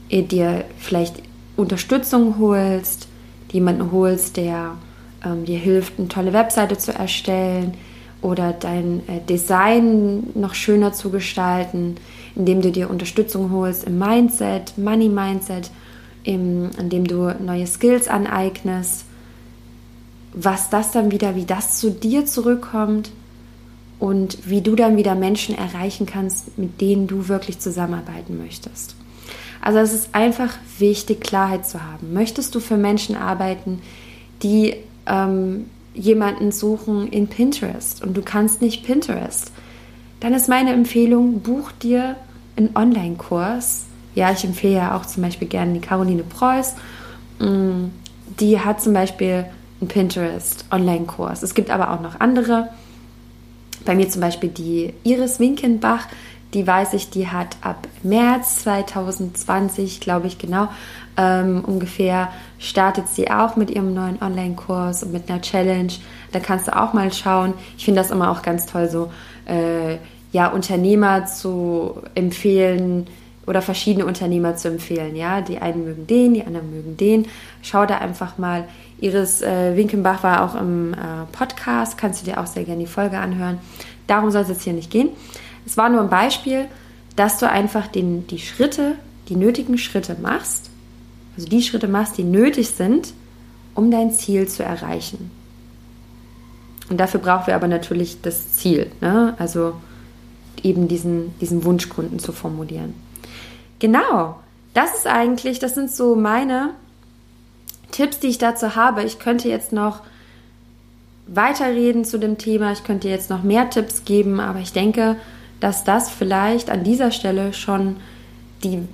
dir 0.10 0.65
vielleicht 0.77 1.22
Unterstützung 1.55 2.38
holst, 2.39 3.08
jemanden 3.51 3.91
holst, 3.91 4.38
der 4.38 4.77
ähm, 5.24 5.46
dir 5.46 5.58
hilft, 5.58 6.00
eine 6.00 6.08
tolle 6.08 6.34
Webseite 6.34 6.77
zu 6.77 6.93
erstellen 6.93 7.75
oder 8.22 8.53
dein 8.53 9.08
äh, 9.08 9.20
Design 9.27 10.29
noch 10.34 10.53
schöner 10.53 10.93
zu 10.93 11.12
gestalten, 11.12 11.96
indem 12.36 12.62
du 12.62 12.72
dir 12.72 12.89
Unterstützung 12.89 13.51
holst 13.51 13.84
im 13.86 14.00
Mindset, 14.00 14.77
Money 14.77 15.10
Mindset, 15.10 15.72
im, 16.24 16.70
indem 16.77 17.05
du 17.05 17.34
neue 17.39 17.67
Skills 17.67 18.08
aneignest, 18.08 19.05
was 20.34 20.70
das 20.70 20.91
dann 20.91 21.12
wieder, 21.12 21.36
wie 21.36 21.46
das 21.46 21.79
zu 21.79 21.91
dir 21.91 22.25
zurückkommt 22.25 23.12
und 24.01 24.50
wie 24.50 24.62
du 24.62 24.75
dann 24.75 24.98
wieder 24.98 25.13
Menschen 25.13 25.55
erreichen 25.55 26.08
kannst, 26.08 26.58
mit 26.58 26.81
denen 26.81 27.05
du 27.05 27.27
wirklich 27.27 27.60
zusammenarbeiten 27.60 28.36
möchtest. 28.36 28.96
Also 29.62 29.77
es 29.77 29.93
ist 29.93 30.15
einfach 30.15 30.55
wichtig, 30.79 31.22
Klarheit 31.22 31.67
zu 31.67 31.84
haben. 31.84 32.12
Möchtest 32.12 32.55
du 32.55 32.60
für 32.60 32.77
Menschen 32.77 33.15
arbeiten, 33.15 33.79
die 34.41 34.74
ähm, 35.05 35.67
jemanden 35.93 36.51
suchen 36.51 37.10
in 37.10 37.27
Pinterest 37.27 38.03
und 38.03 38.17
du 38.17 38.24
kannst 38.24 38.63
nicht 38.63 38.84
Pinterest, 38.84 39.51
dann 40.20 40.34
ist 40.34 40.50
meine 40.50 40.74
Empfehlung, 40.74 41.41
buch 41.41 41.72
dir 41.72 42.15
einen 42.55 42.75
Online-Kurs. 42.75 43.86
Ja, 44.15 44.31
ich 44.31 44.43
empfehle 44.43 44.77
ja 44.77 44.98
auch 44.98 45.05
zum 45.05 45.22
Beispiel 45.22 45.48
gerne 45.48 45.74
die 45.74 45.79
Caroline 45.79 46.24
Preuß. 46.24 46.74
Mm, 47.38 47.89
die 48.39 48.60
hat 48.60 48.81
zum 48.81 48.93
Beispiel 48.93 49.46
ein 49.79 49.88
Pinterest, 49.88 50.65
Online-Kurs. 50.72 51.43
Es 51.43 51.53
gibt 51.53 51.70
aber 51.70 51.91
auch 51.91 52.01
noch 52.01 52.20
andere. 52.20 52.70
Bei 53.85 53.95
mir 53.95 54.09
zum 54.09 54.21
Beispiel 54.21 54.50
die 54.50 54.93
Iris 55.03 55.39
Winkenbach, 55.39 56.07
die 56.53 56.67
weiß 56.67 56.93
ich, 56.93 57.09
die 57.09 57.27
hat 57.27 57.55
ab 57.61 57.88
März 58.03 58.63
2020, 58.63 60.01
glaube 60.01 60.27
ich 60.27 60.38
genau, 60.38 60.67
ähm, 61.17 61.63
ungefähr, 61.65 62.29
startet 62.59 63.07
sie 63.07 63.31
auch 63.31 63.55
mit 63.55 63.69
ihrem 63.69 63.93
neuen 63.93 64.21
Online-Kurs 64.21 65.03
und 65.03 65.13
mit 65.13 65.29
einer 65.29 65.41
Challenge. 65.41 65.93
Da 66.31 66.39
kannst 66.39 66.67
du 66.67 66.77
auch 66.77 66.93
mal 66.93 67.11
schauen. 67.13 67.53
Ich 67.77 67.85
finde 67.85 68.01
das 68.01 68.11
immer 68.11 68.31
auch 68.31 68.41
ganz 68.41 68.65
toll, 68.65 68.89
so 68.89 69.11
äh, 69.45 69.97
ja, 70.31 70.47
Unternehmer 70.47 71.25
zu 71.25 72.01
empfehlen 72.15 73.07
oder 73.51 73.62
verschiedene 73.62 74.05
Unternehmer 74.05 74.55
zu 74.55 74.70
empfehlen. 74.70 75.13
Ja, 75.17 75.41
die 75.41 75.58
einen 75.58 75.84
mögen 75.84 76.08
den, 76.08 76.36
die 76.36 76.46
anderen 76.46 76.72
mögen 76.72 76.96
den. 76.96 77.27
Schau 77.62 77.86
da 77.86 77.98
einfach 77.98 78.38
mal. 78.38 78.63
Iris 79.01 79.41
äh, 79.41 79.75
Winkenbach 79.75 80.24
war 80.24 80.46
auch 80.46 80.55
im 80.55 80.93
äh, 80.93 80.98
Podcast, 81.34 81.98
kannst 81.98 82.22
du 82.22 82.31
dir 82.31 82.39
auch 82.39 82.48
sehr 82.48 82.63
gerne 82.63 82.79
die 82.79 82.88
Folge 82.88 83.17
anhören. 83.17 83.58
Darum 84.08 84.31
soll 84.31 84.43
es 84.43 84.48
jetzt 84.48 84.63
hier 84.63 84.72
nicht 84.72 84.89
gehen. 84.89 85.10
Es 85.65 85.75
war 85.75 85.89
nur 85.89 86.00
ein 86.00 86.10
Beispiel, 86.10 86.67
dass 87.17 87.39
du 87.39 87.50
einfach 87.50 87.88
den, 87.88 88.25
die 88.27 88.39
Schritte, 88.39 88.96
die 89.27 89.36
nötigen 89.36 89.77
Schritte 89.77 90.15
machst, 90.22 90.70
also 91.36 91.50
die 91.50 91.62
Schritte 91.62 91.89
machst, 91.89 92.17
die 92.17 92.24
nötig 92.24 92.70
sind, 92.70 93.12
um 93.75 93.91
dein 93.91 94.13
Ziel 94.13 94.48
zu 94.48 94.63
erreichen. 94.63 95.29
Und 96.89 97.01
dafür 97.01 97.20
brauchen 97.20 97.48
wir 97.48 97.55
aber 97.55 97.67
natürlich 97.67 98.22
das 98.22 98.53
Ziel, 98.53 98.89
ne? 99.01 99.34
also 99.39 99.74
eben 100.63 100.88
diesen, 100.88 101.38
diesen 101.39 101.65
Wunschkunden 101.65 102.17
zu 102.17 102.31
formulieren. 102.31 102.93
Genau, 103.81 104.35
das 104.75 104.93
ist 104.93 105.07
eigentlich, 105.07 105.57
das 105.57 105.73
sind 105.73 105.91
so 105.91 106.15
meine 106.15 106.69
Tipps, 107.89 108.19
die 108.19 108.27
ich 108.27 108.38
dazu 108.38 108.75
habe. 108.75 109.03
Ich 109.03 109.17
könnte 109.17 109.50
jetzt 109.50 109.73
noch 109.73 110.01
weiterreden 111.25 112.05
zu 112.05 112.19
dem 112.19 112.38
Thema, 112.38 112.71
ich 112.71 112.83
könnte 112.83 113.09
jetzt 113.09 113.31
noch 113.31 113.41
mehr 113.41 113.71
Tipps 113.71 114.05
geben, 114.05 114.39
aber 114.39 114.59
ich 114.59 114.71
denke, 114.71 115.15
dass 115.59 115.83
das 115.83 116.11
vielleicht 116.11 116.69
an 116.69 116.83
dieser 116.83 117.09
Stelle 117.09 117.53
schon 117.53 117.97
die 118.63 118.88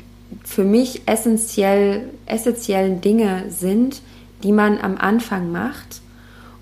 für 0.46 0.64
mich 0.64 1.02
essentiell, 1.06 2.10
essentiellen 2.26 3.02
Dinge 3.02 3.44
sind, 3.50 4.02
die 4.44 4.54
man 4.54 4.80
am 4.80 4.98
Anfang 4.98 5.52
macht. 5.52 6.02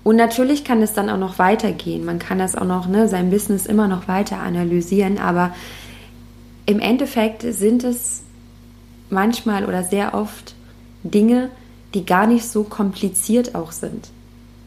Und 0.02 0.16
natürlich 0.16 0.64
kann 0.64 0.82
es 0.82 0.94
dann 0.94 1.10
auch 1.10 1.18
noch 1.18 1.38
weitergehen. 1.38 2.04
Man 2.04 2.18
kann 2.18 2.40
das 2.40 2.56
auch 2.56 2.64
noch, 2.64 2.88
ne, 2.88 3.06
sein 3.06 3.30
Business 3.30 3.66
immer 3.66 3.86
noch 3.86 4.08
weiter 4.08 4.40
analysieren, 4.40 5.18
aber 5.18 5.52
im 6.66 6.80
Endeffekt 6.80 7.42
sind 7.42 7.84
es 7.84 8.22
manchmal 9.08 9.64
oder 9.64 9.84
sehr 9.84 10.14
oft 10.14 10.54
Dinge, 11.04 11.50
die 11.94 12.04
gar 12.04 12.26
nicht 12.26 12.44
so 12.44 12.64
kompliziert 12.64 13.54
auch 13.54 13.72
sind. 13.72 14.08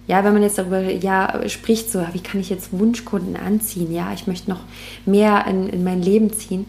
Ja, 0.08 0.24
wenn 0.24 0.34
man 0.34 0.42
jetzt 0.42 0.58
darüber 0.58 0.82
ja, 0.82 1.48
spricht, 1.48 1.92
so, 1.92 2.04
wie 2.14 2.22
kann 2.22 2.42
ich 2.42 2.50
jetzt 2.50 2.72
Wunschkunden 2.72 3.36
anziehen? 3.36 3.94
Ja, 3.94 4.12
ich 4.14 4.26
möchte 4.26 4.50
noch 4.50 4.62
mehr 5.06 5.46
in, 5.46 5.70
in 5.70 5.84
mein 5.84 6.02
Leben 6.02 6.34
ziehen. 6.34 6.66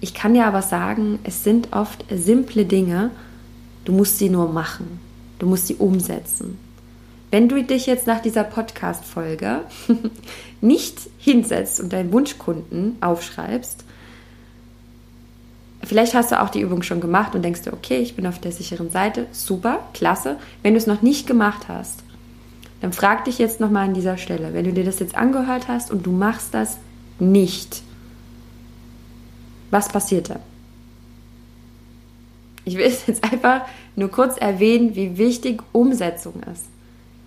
Ich 0.00 0.12
kann 0.12 0.34
dir 0.34 0.44
aber 0.44 0.60
sagen, 0.60 1.18
es 1.24 1.44
sind 1.44 1.72
oft 1.72 2.04
simple 2.10 2.66
Dinge. 2.66 3.10
Du 3.84 3.92
musst 3.92 4.18
sie 4.18 4.28
nur 4.28 4.52
machen. 4.52 5.00
Du 5.38 5.46
musst 5.46 5.68
sie 5.68 5.76
umsetzen. 5.76 6.58
Wenn 7.30 7.48
du 7.48 7.62
dich 7.62 7.86
jetzt 7.86 8.06
nach 8.06 8.20
dieser 8.20 8.44
Podcast-Folge 8.44 9.62
nicht 10.60 10.98
hinsetzt 11.18 11.80
und 11.80 11.92
deinen 11.92 12.12
Wunschkunden 12.12 12.96
aufschreibst, 13.00 13.84
vielleicht 15.88 16.14
hast 16.14 16.30
du 16.30 16.40
auch 16.40 16.50
die 16.50 16.60
Übung 16.60 16.82
schon 16.82 17.00
gemacht 17.00 17.34
und 17.34 17.42
denkst 17.42 17.62
dir, 17.62 17.72
okay, 17.72 17.98
ich 17.98 18.14
bin 18.14 18.26
auf 18.26 18.38
der 18.38 18.52
sicheren 18.52 18.90
Seite, 18.90 19.26
super, 19.32 19.80
klasse. 19.94 20.36
Wenn 20.62 20.74
du 20.74 20.78
es 20.78 20.86
noch 20.86 21.02
nicht 21.02 21.26
gemacht 21.26 21.68
hast, 21.68 22.02
dann 22.80 22.92
frag 22.92 23.24
dich 23.24 23.38
jetzt 23.38 23.58
nochmal 23.58 23.88
an 23.88 23.94
dieser 23.94 24.18
Stelle, 24.18 24.54
wenn 24.54 24.64
du 24.64 24.72
dir 24.72 24.84
das 24.84 25.00
jetzt 25.00 25.16
angehört 25.16 25.66
hast 25.66 25.90
und 25.90 26.06
du 26.06 26.12
machst 26.12 26.54
das 26.54 26.78
nicht, 27.18 27.82
was 29.70 29.88
passiert 29.88 30.30
da? 30.30 30.40
Ich 32.64 32.76
will 32.76 32.86
es 32.86 33.06
jetzt 33.06 33.24
einfach 33.24 33.62
nur 33.96 34.10
kurz 34.10 34.36
erwähnen, 34.36 34.94
wie 34.94 35.18
wichtig 35.18 35.62
Umsetzung 35.72 36.34
ist. 36.52 36.66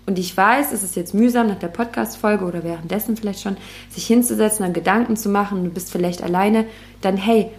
Und 0.06 0.20
ich 0.20 0.36
weiß, 0.36 0.72
es 0.72 0.84
ist 0.84 0.96
jetzt 0.96 1.14
mühsam 1.14 1.48
nach 1.48 1.60
der 1.60 1.68
Podcast-Folge 1.68 2.46
oder 2.46 2.64
währenddessen 2.64 3.18
vielleicht 3.18 3.42
schon, 3.42 3.58
sich 3.90 4.06
hinzusetzen, 4.08 4.64
dann 4.64 4.74
Gedanken 4.74 5.16
zu 5.16 5.30
machen, 5.30 5.64
du 5.64 5.70
bist 5.70 5.92
vielleicht 5.92 6.24
alleine, 6.24 6.66
dann 7.02 7.18
hey, 7.18 7.50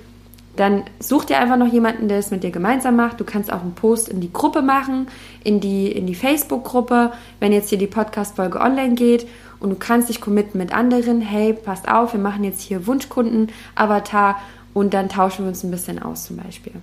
dann 0.57 0.85
such 0.99 1.25
dir 1.25 1.39
einfach 1.39 1.57
noch 1.57 1.73
jemanden, 1.73 2.09
der 2.09 2.19
es 2.19 2.31
mit 2.31 2.43
dir 2.43 2.51
gemeinsam 2.51 2.97
macht. 2.97 3.19
Du 3.19 3.25
kannst 3.25 3.53
auch 3.53 3.63
einen 3.63 3.75
Post 3.75 4.09
in 4.09 4.21
die 4.21 4.33
Gruppe 4.33 4.61
machen, 4.61 5.07
in 5.45 5.61
die, 5.61 5.91
in 5.91 6.07
die 6.07 6.15
Facebook-Gruppe, 6.15 7.13
wenn 7.41 7.53
jetzt 7.53 7.71
hier 7.71 7.79
die 7.79 7.87
Podcast-Folge 7.87 8.61
online 8.61 8.95
geht 8.95 9.27
und 9.61 9.71
du 9.71 9.77
kannst 9.77 10.09
dich 10.09 10.21
committen 10.21 10.59
mit 10.59 10.75
anderen. 10.75 11.21
Hey, 11.21 11.55
passt 11.55 11.89
auf, 11.89 12.13
wir 12.13 12.21
machen 12.21 12.45
jetzt 12.45 12.61
hier 12.61 12.87
Wunschkunden-Avatar 12.87 14.41
und 14.75 14.93
dann 14.93 15.09
tauschen 15.09 15.45
wir 15.45 15.49
uns 15.49 15.65
ein 15.65 15.71
bisschen 15.71 16.03
aus 16.03 16.25
zum 16.25 16.37
Beispiel. 16.37 16.75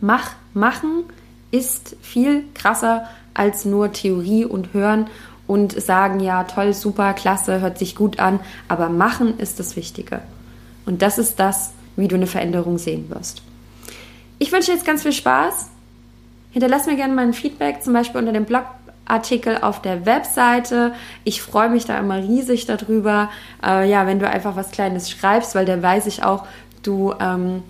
Mach, 0.00 0.32
machen 0.54 1.04
ist 1.50 1.96
viel 2.00 2.44
krasser 2.54 3.06
als 3.34 3.64
nur 3.64 3.92
Theorie 3.92 4.44
und 4.44 4.72
hören 4.72 5.08
und 5.46 5.80
sagen, 5.80 6.20
ja, 6.20 6.44
toll, 6.44 6.72
super, 6.72 7.12
klasse, 7.12 7.60
hört 7.60 7.78
sich 7.78 7.94
gut 7.94 8.18
an, 8.18 8.40
aber 8.68 8.88
machen 8.88 9.38
ist 9.38 9.60
das 9.60 9.76
Wichtige. 9.76 10.20
Und 10.86 11.02
das 11.02 11.18
ist 11.18 11.38
das, 11.38 11.72
wie 11.96 12.08
du 12.08 12.16
eine 12.16 12.26
Veränderung 12.26 12.78
sehen 12.78 13.08
wirst. 13.08 13.42
Ich 14.38 14.50
wünsche 14.50 14.72
dir 14.72 14.76
jetzt 14.76 14.86
ganz 14.86 15.02
viel 15.02 15.12
Spaß. 15.12 15.68
Hinterlass 16.50 16.86
mir 16.86 16.96
gerne 16.96 17.14
mal 17.14 17.26
ein 17.26 17.32
Feedback, 17.32 17.82
zum 17.82 17.92
Beispiel 17.92 18.20
unter 18.20 18.32
dem 18.32 18.44
Blogartikel 18.44 19.58
auf 19.58 19.80
der 19.80 20.04
Webseite. 20.04 20.94
Ich 21.24 21.42
freue 21.42 21.70
mich 21.70 21.86
da 21.86 21.98
immer 21.98 22.16
riesig 22.16 22.66
darüber. 22.66 23.30
Äh, 23.64 23.88
ja, 23.88 24.06
wenn 24.06 24.18
du 24.18 24.28
einfach 24.28 24.56
was 24.56 24.70
Kleines 24.70 25.10
schreibst, 25.10 25.54
weil 25.54 25.64
da 25.64 25.80
weiß 25.80 26.06
ich 26.06 26.22
auch, 26.22 26.44
du 26.82 27.14
ähm, 27.20 27.62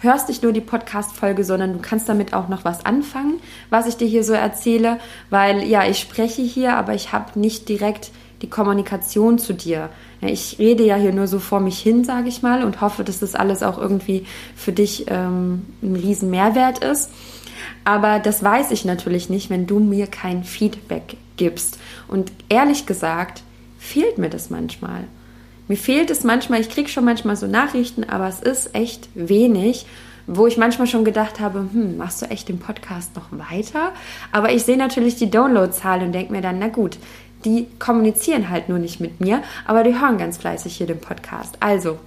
hörst 0.00 0.28
nicht 0.28 0.42
nur 0.42 0.52
die 0.52 0.60
Podcast-Folge, 0.60 1.44
sondern 1.44 1.72
du 1.72 1.78
kannst 1.80 2.08
damit 2.08 2.34
auch 2.34 2.48
noch 2.48 2.64
was 2.64 2.84
anfangen, 2.84 3.40
was 3.70 3.86
ich 3.86 3.96
dir 3.96 4.06
hier 4.06 4.24
so 4.24 4.32
erzähle, 4.32 4.98
weil 5.30 5.62
ja, 5.62 5.84
ich 5.86 5.98
spreche 5.98 6.42
hier, 6.42 6.76
aber 6.76 6.94
ich 6.94 7.12
habe 7.12 7.38
nicht 7.38 7.68
direkt 7.68 8.10
die 8.42 8.50
Kommunikation 8.50 9.38
zu 9.38 9.54
dir. 9.54 9.90
Ich 10.20 10.58
rede 10.58 10.84
ja 10.84 10.96
hier 10.96 11.12
nur 11.12 11.26
so 11.26 11.38
vor 11.38 11.60
mich 11.60 11.78
hin, 11.78 12.04
sage 12.04 12.28
ich 12.28 12.42
mal, 12.42 12.64
und 12.64 12.80
hoffe, 12.80 13.04
dass 13.04 13.20
das 13.20 13.34
alles 13.34 13.62
auch 13.62 13.78
irgendwie 13.78 14.26
für 14.54 14.72
dich 14.72 15.06
ähm, 15.08 15.66
ein 15.82 15.96
riesen 15.96 16.30
Mehrwert 16.30 16.84
ist. 16.84 17.10
Aber 17.84 18.18
das 18.18 18.42
weiß 18.42 18.70
ich 18.72 18.84
natürlich 18.84 19.30
nicht, 19.30 19.50
wenn 19.50 19.66
du 19.66 19.78
mir 19.78 20.06
kein 20.06 20.44
Feedback 20.44 21.16
gibst. 21.36 21.78
Und 22.08 22.32
ehrlich 22.48 22.86
gesagt, 22.86 23.42
fehlt 23.78 24.18
mir 24.18 24.30
das 24.30 24.50
manchmal. 24.50 25.04
Mir 25.68 25.76
fehlt 25.76 26.10
es 26.10 26.22
manchmal, 26.22 26.60
ich 26.60 26.70
kriege 26.70 26.88
schon 26.88 27.04
manchmal 27.04 27.36
so 27.36 27.46
Nachrichten, 27.46 28.04
aber 28.04 28.28
es 28.28 28.40
ist 28.40 28.74
echt 28.74 29.08
wenig, 29.14 29.86
wo 30.26 30.46
ich 30.46 30.56
manchmal 30.56 30.86
schon 30.86 31.04
gedacht 31.04 31.40
habe, 31.40 31.60
hm, 31.60 31.96
machst 31.96 32.22
du 32.22 32.26
echt 32.26 32.48
den 32.48 32.58
Podcast 32.58 33.14
noch 33.14 33.26
weiter? 33.30 33.92
Aber 34.32 34.52
ich 34.52 34.64
sehe 34.64 34.76
natürlich 34.76 35.16
die 35.16 35.30
Downloadzahlen 35.30 36.06
und 36.06 36.12
denke 36.12 36.32
mir 36.32 36.40
dann, 36.40 36.58
na 36.58 36.68
gut, 36.68 36.98
die 37.46 37.68
kommunizieren 37.78 38.50
halt 38.50 38.68
nur 38.68 38.78
nicht 38.78 39.00
mit 39.00 39.20
mir, 39.20 39.42
aber 39.64 39.84
die 39.84 39.98
hören 39.98 40.18
ganz 40.18 40.36
fleißig 40.36 40.76
hier 40.76 40.86
den 40.86 41.00
Podcast. 41.00 41.56
Also, 41.60 41.98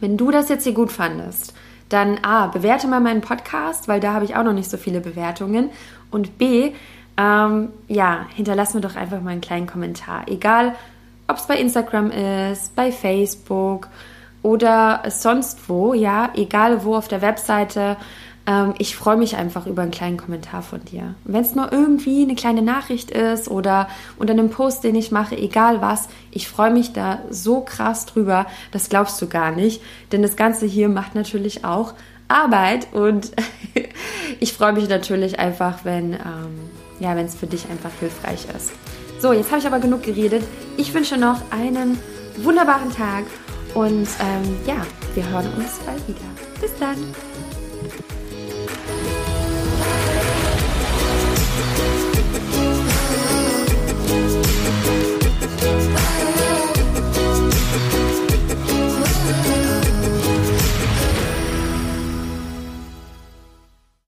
wenn 0.00 0.16
du 0.16 0.30
das 0.30 0.48
jetzt 0.48 0.64
hier 0.64 0.74
gut 0.74 0.92
fandest, 0.92 1.54
dann 1.88 2.18
A, 2.22 2.46
bewerte 2.46 2.86
mal 2.86 3.00
meinen 3.00 3.22
Podcast, 3.22 3.88
weil 3.88 4.00
da 4.00 4.12
habe 4.12 4.24
ich 4.24 4.36
auch 4.36 4.44
noch 4.44 4.52
nicht 4.52 4.70
so 4.70 4.76
viele 4.76 5.00
Bewertungen. 5.00 5.70
Und 6.10 6.38
B, 6.38 6.72
ähm, 7.16 7.68
ja, 7.88 8.26
hinterlass 8.34 8.74
mir 8.74 8.80
doch 8.80 8.96
einfach 8.96 9.20
mal 9.20 9.30
einen 9.30 9.40
kleinen 9.40 9.66
Kommentar. 9.66 10.24
Egal, 10.28 10.74
ob 11.26 11.36
es 11.36 11.46
bei 11.46 11.58
Instagram 11.58 12.10
ist, 12.10 12.76
bei 12.76 12.92
Facebook 12.92 13.88
oder 14.42 15.02
sonst 15.08 15.68
wo, 15.68 15.94
ja, 15.94 16.30
egal 16.34 16.84
wo 16.84 16.96
auf 16.96 17.08
der 17.08 17.22
Webseite. 17.22 17.96
Ähm, 18.50 18.74
ich 18.78 18.96
freue 18.96 19.16
mich 19.16 19.36
einfach 19.36 19.66
über 19.66 19.82
einen 19.82 19.92
kleinen 19.92 20.16
Kommentar 20.16 20.62
von 20.62 20.84
dir. 20.84 21.14
Wenn 21.24 21.42
es 21.42 21.54
nur 21.54 21.72
irgendwie 21.72 22.22
eine 22.22 22.34
kleine 22.34 22.62
Nachricht 22.62 23.12
ist 23.12 23.48
oder 23.48 23.88
unter 24.18 24.32
einem 24.32 24.50
Post, 24.50 24.82
den 24.82 24.96
ich 24.96 25.12
mache, 25.12 25.36
egal 25.36 25.80
was, 25.80 26.08
ich 26.32 26.48
freue 26.48 26.72
mich 26.72 26.92
da 26.92 27.20
so 27.30 27.60
krass 27.60 28.06
drüber, 28.06 28.46
das 28.72 28.88
glaubst 28.88 29.22
du 29.22 29.28
gar 29.28 29.52
nicht. 29.52 29.80
Denn 30.10 30.22
das 30.22 30.34
Ganze 30.34 30.66
hier 30.66 30.88
macht 30.88 31.14
natürlich 31.14 31.64
auch 31.64 31.94
Arbeit 32.26 32.88
und 32.92 33.30
ich 34.40 34.52
freue 34.52 34.72
mich 34.72 34.88
natürlich 34.88 35.38
einfach, 35.38 35.84
wenn 35.84 36.14
ähm, 36.14 36.70
ja, 36.98 37.14
es 37.14 37.36
für 37.36 37.46
dich 37.46 37.68
einfach 37.70 37.92
hilfreich 38.00 38.46
ist. 38.56 38.72
So, 39.20 39.32
jetzt 39.32 39.50
habe 39.50 39.60
ich 39.60 39.66
aber 39.66 39.78
genug 39.78 40.02
geredet. 40.02 40.42
Ich 40.76 40.92
wünsche 40.92 41.18
noch 41.18 41.40
einen 41.52 41.98
wunderbaren 42.38 42.90
Tag 42.90 43.24
und 43.74 44.08
ähm, 44.18 44.56
ja, 44.66 44.84
wir 45.14 45.28
hören 45.28 45.46
uns 45.56 45.78
bald 45.86 46.08
wieder. 46.08 46.18
Bis 46.60 46.74
dann. 46.78 46.96